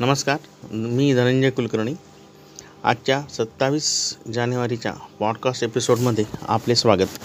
[0.00, 0.36] नमस्कार
[0.72, 1.94] मी धनंजय कुलकर्णी.
[2.84, 7.18] आजच्या सत्तावीस जानेवारीच्या पॉडकास्ट एपिसोडमध्ये आपले स्वागत.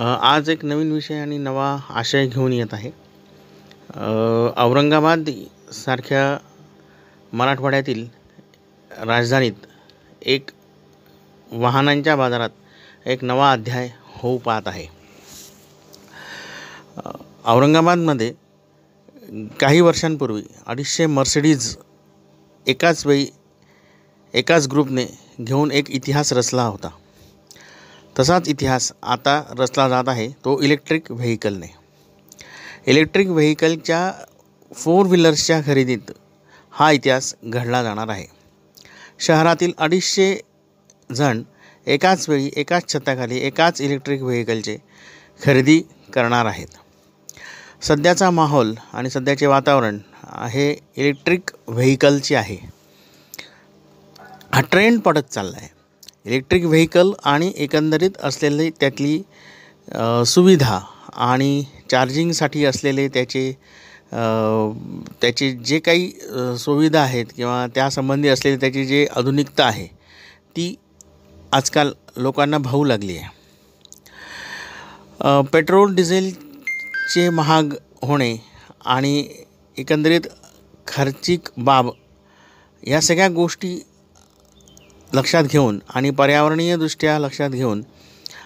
[0.00, 2.90] आज एक नवीन विषय आणि नवा आशय घेऊन येत आहे.
[4.56, 5.30] औरंगाबाद
[5.72, 6.38] सारख्या
[7.32, 8.06] मराठवाड्यातील
[8.90, 9.66] राजधानीत
[10.22, 10.50] एक
[11.52, 12.50] वाहनांच्या बाजारात
[13.06, 14.86] एक नवा अध्याय होऊ पाहत आहे.
[17.44, 18.41] औरंगाबादमध्ये
[19.60, 21.76] काही वर्षांपूर्वी अडीचशे मर्सिडीज
[22.66, 23.26] एकाच वेळी
[24.34, 25.04] एकाच ग्रुपने
[25.40, 26.88] घेऊन एक इतिहास रचला होता.
[28.18, 31.66] तसाच इतिहास आता रचला जात आहे तो इलेक्ट्रिक व्हेकलने
[32.86, 34.12] इलेक्ट्रिक व्हेकलच्या
[34.70, 36.12] फोर व्हीलर्सच्या खरेदीत
[36.72, 38.26] हा इतिहास घडला जाणार आहे.
[39.20, 40.34] शहरातील अडीचशे
[41.10, 41.42] जण
[41.86, 44.76] एकाच वेळी एकाच छताखाली एकाच इलेक्ट्रिक व्हेकलचे
[45.44, 45.80] खरेदी
[46.14, 46.81] करणार आहेत.
[47.82, 49.98] सध्याचा माहोल आणि सध्याचे वातावरण
[50.50, 52.56] हे इलेक्ट्रिक व्हेकलचे आहे.
[54.54, 55.68] हा ट्रेंड पडत चालला आहे
[56.26, 59.22] इलेक्ट्रिक व्हेकल आणि एकंदरीत असलेली त्यातली
[60.26, 60.78] सुविधा
[61.28, 63.50] आणि चार्जिंगसाठी असलेले त्याचे
[65.20, 66.10] त्याचे जे काही
[66.58, 69.86] सुविधा आहेत किंवा त्यासंबंधी असलेली त्याची जे आधुनिकता आहे
[70.56, 70.74] ती
[71.52, 73.28] आजकाल लोकांना भाऊ लागली आहे.
[75.52, 76.32] पेट्रोल डिझेल
[77.08, 78.36] चे महाग होणे
[78.84, 79.24] आणि
[79.76, 80.26] एकंदरीत
[80.86, 81.90] खर्चिक बाब
[82.82, 83.78] या सगळ्या गोष्टी
[85.12, 87.82] लक्षात घेऊन आणि पर्यावरणीयदृष्ट्या लक्षात घेऊन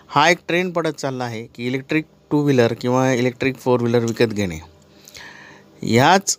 [0.08, 4.32] हा एक ट्रेंड पडत चालला आहे की इलेक्ट्रिक टू व्हीलर किंवा इलेक्ट्रिक फोर व्हीलर विकत
[4.34, 4.58] घेणे.
[5.82, 6.38] याच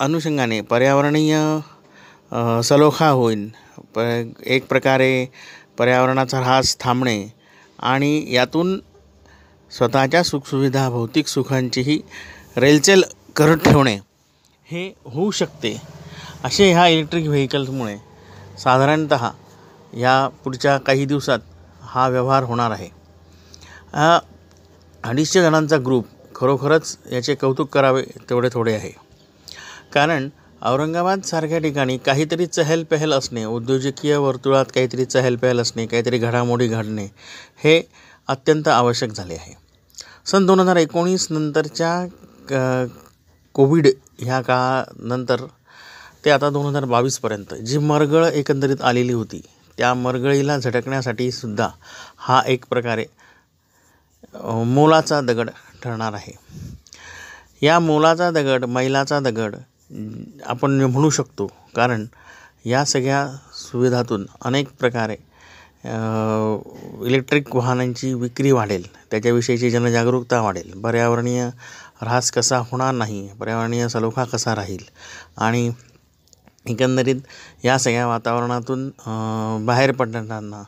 [0.00, 1.36] अनुषंगाने पर्यावरणीय
[2.64, 3.48] सलोखा होईल
[3.94, 4.00] प
[4.46, 5.26] एक प्रकारे
[5.78, 7.26] पर्यावरणाचा ऱ्हास थांबणे
[7.78, 8.78] आणि यातून
[9.74, 12.00] स्वतःच्या सुखसुविधा भौतिक सुखांचीही
[12.56, 13.02] रेलचेल
[13.36, 13.94] करत ठेवणे
[14.68, 15.80] हे होऊ शकते.
[16.44, 17.96] असे ह्या इलेक्ट्रिक व्हेकल्समुळे
[18.58, 19.12] साधारणत
[19.98, 21.38] या पुढच्या काही दिवसात
[21.82, 22.88] हा व्यवहार होणार आहे.
[23.92, 24.18] हा
[25.04, 28.92] अडीचशे जणांचा ग्रुप खरोखरच याचे कौतुक करावे तेवढे थोडे आहे.
[29.94, 30.28] कारण
[30.62, 37.04] औरंगाबादसारख्या ठिकाणी काहीतरी चहलपहल असणे उद्योजकीय वर्तुळात काहीतरी चहलपहल असणे काहीतरी घडामोडी घडणे
[37.64, 37.80] हे
[38.28, 39.63] अत्यंत आवश्यक झाले आहे.
[40.26, 41.92] सन दोन हजार एकोणीस नंतरच्या
[42.48, 42.54] क
[43.54, 43.86] कोविड
[44.18, 45.44] ह्या काळानंतर
[46.24, 49.40] ते आता दोन हजार बावीसपर्यंत जी मरगळ एकंदरीत आलेली होती
[49.78, 51.68] त्या मरगळीला झटकण्यासाठी सुद्धा
[52.18, 53.04] हा एक प्रकारे
[54.66, 55.50] मोलाचा दगड
[55.82, 56.32] ठरणार आहे.
[57.62, 59.54] या मोलाचा दगड मैलाचा दगड
[60.46, 61.46] आपण म्हणू शकतो
[61.76, 62.06] कारण
[62.66, 65.16] या सगळ्या सुविधातून अनेक प्रकारे
[65.84, 68.86] इलेक्ट्रिक वाहनांची विक्री वाढेल.
[69.10, 70.72] त्याच्याविषयीची जनजागरूकता वाढेल.
[70.82, 71.48] पर्यावरणीय
[72.02, 74.84] ऱ्हास कसा होणार नाही पर्यावरणीय सलोखा कसा राहील
[75.36, 75.70] आणि
[76.66, 77.20] एकंदरीत
[77.64, 78.88] या सगळ्या वातावरणातून
[79.66, 80.62] बाहेर पडणाऱ्यांना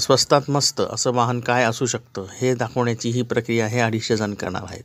[0.00, 4.62] स्वस्तात मस्त असं वाहन काय असू शकतं हे दाखवण्याची ही प्रक्रिया हे अडीचशे जण करणार
[4.68, 4.84] आहेत.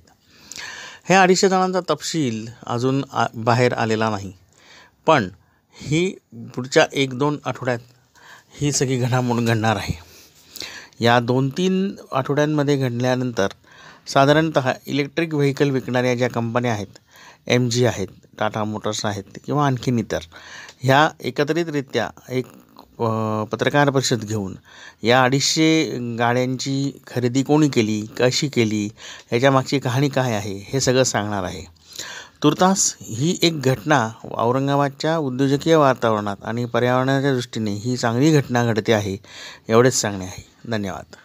[1.10, 4.32] हे अडीचशे जणांचा तपशील अजून आ बाहेर आलेला नाही.
[5.08, 5.30] पण
[5.76, 6.08] ही
[6.56, 7.80] पुढच्या एक दोन आठवड्यात
[8.54, 9.94] ही सगळी घडामोड घडणार आहे.
[11.00, 13.48] या दोन तीन आठवड्यांमध्ये घडल्यानंतर
[14.08, 17.00] साधारणत इलेक्ट्रिक व्हेकल विकणाऱ्या ज्या कंपन्या आहेत
[17.48, 18.08] एम जी आहेत
[18.40, 20.20] टाटा मोटर्स आहेत किंवा आणखीन इतर
[20.82, 22.46] ह्या एकत्रितरित्या एक
[23.52, 24.56] पत्रकार परिषद घेऊन
[25.04, 25.86] या अडीचशे
[26.20, 28.86] गाड्यांची खरेदी कोणी केली कशी केली
[29.30, 31.64] ह्याच्यामागची कहाणी काय आहे हे सगळं सांगणार आहे.
[32.44, 39.18] तुर्तास ही एक घटना औरंगाबादच्या उद्योजकीय वातावरणात आणि पर्यावरणाच्या दृष्टीने ही चांगली घटना घडते आहे
[39.70, 40.72] एवढेच सांगणे आहे.
[40.72, 41.16] धन्यवाद.